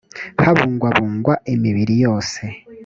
[0.43, 2.41] habungwabungwa imibiri yose